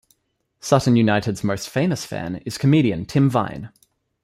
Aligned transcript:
Sutton 0.59 0.95
United's 0.95 1.43
most 1.43 1.69
famous 1.69 2.05
fan 2.07 2.37
is 2.37 2.57
comedian 2.57 3.05
Tim 3.05 3.29
Vine. 3.29 3.69